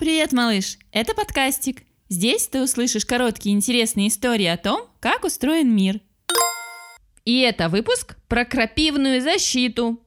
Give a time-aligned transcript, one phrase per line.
[0.00, 0.78] Привет, малыш!
[0.90, 1.84] Это подкастик.
[2.08, 6.00] Здесь ты услышишь короткие интересные истории о том, как устроен мир.
[7.24, 10.00] И это выпуск про крапивную защиту.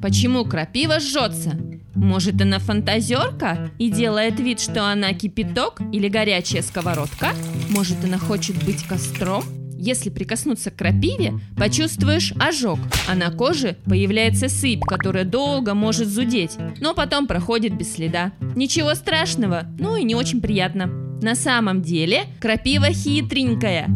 [0.00, 1.58] Почему крапива жжется?
[1.96, 7.32] Может, она фантазерка и делает вид, что она кипяток или горячая сковородка?
[7.70, 9.42] Может, она хочет быть костром?
[9.78, 16.56] Если прикоснуться к крапиве, почувствуешь ожог, а на коже появляется сыпь, которая долго может зудеть,
[16.80, 18.32] но потом проходит без следа.
[18.54, 20.86] Ничего страшного, ну и не очень приятно.
[21.22, 23.88] На самом деле крапива хитренькая.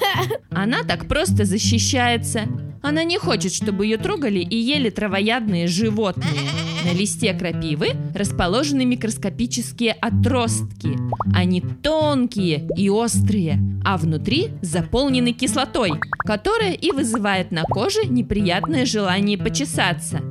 [0.50, 2.42] Она так просто защищается.
[2.82, 6.48] Она не хочет, чтобы ее трогали и ели травоядные животные.
[6.84, 10.96] На листе крапивы расположены микроскопические отростки.
[11.34, 15.92] Они тонкие и острые, а внутри заполнены кислотой,
[16.24, 20.22] которая и вызывает на коже неприятное желание почесаться.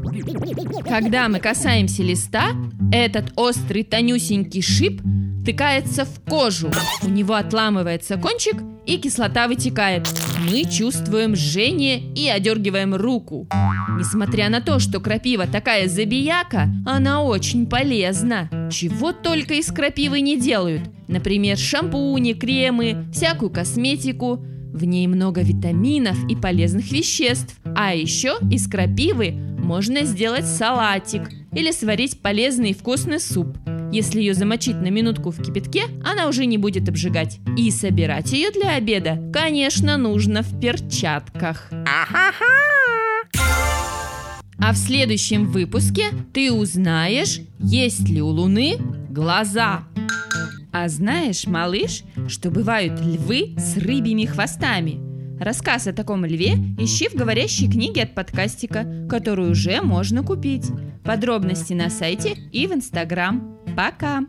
[0.87, 2.51] Когда мы касаемся листа,
[2.91, 5.01] этот острый тонюсенький шип
[5.41, 6.69] втыкается в кожу.
[7.03, 10.07] У него отламывается кончик, и кислота вытекает.
[10.49, 13.47] Мы чувствуем жжение и одергиваем руку.
[13.97, 18.49] Несмотря на то, что крапива такая забияка, она очень полезна.
[18.71, 20.81] Чего только из крапивы не делают.
[21.07, 24.45] Например, шампуни, кремы, всякую косметику.
[24.73, 27.57] В ней много витаминов и полезных веществ.
[27.75, 29.35] А еще из крапивы
[29.67, 33.57] можно сделать салатик или сварить полезный и вкусный суп.
[33.91, 37.39] Если ее замочить на минутку в кипятке, она уже не будет обжигать.
[37.57, 41.69] И собирать ее для обеда, конечно, нужно в перчатках.
[44.57, 48.77] А в следующем выпуске ты узнаешь, есть ли у Луны
[49.09, 49.83] глаза.
[50.71, 55.06] А знаешь, малыш, что бывают львы с рыбьими хвостами?
[55.39, 60.67] Рассказ о таком льве ищи в говорящей книге от подкастика, которую уже можно купить.
[61.03, 63.59] Подробности на сайте и в Инстаграм.
[63.75, 64.21] Пока!